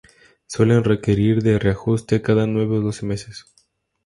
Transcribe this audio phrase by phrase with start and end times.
[0.47, 3.45] Suelen requerir de reajuste cada nueve o doce meses.